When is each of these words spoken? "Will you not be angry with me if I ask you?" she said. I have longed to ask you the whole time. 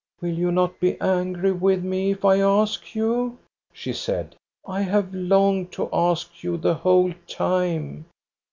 "Will 0.21 0.33
you 0.35 0.51
not 0.51 0.79
be 0.79 0.99
angry 0.99 1.51
with 1.51 1.83
me 1.83 2.09
if 2.09 2.25
I 2.25 2.39
ask 2.41 2.95
you?" 2.95 3.37
she 3.71 3.93
said. 3.93 4.33
I 4.65 4.81
have 4.81 5.13
longed 5.13 5.71
to 5.73 5.89
ask 5.93 6.41
you 6.43 6.57
the 6.57 6.73
whole 6.73 7.13
time. 7.27 8.05